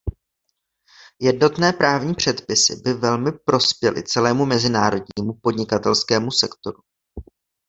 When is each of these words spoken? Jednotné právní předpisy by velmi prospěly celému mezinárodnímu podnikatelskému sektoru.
Jednotné 1.21 1.73
právní 1.73 2.15
předpisy 2.15 2.75
by 2.75 2.93
velmi 2.93 3.31
prospěly 3.45 4.03
celému 4.03 4.45
mezinárodnímu 4.45 5.33
podnikatelskému 5.41 6.31
sektoru. 6.31 6.81